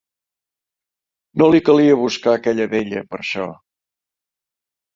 No 1.41 1.49
li 1.51 1.59
calia 1.67 1.99
buscar 2.01 2.35
aquella 2.39 2.67
vella 2.73 3.05
per 3.13 3.21
això! 3.23 3.47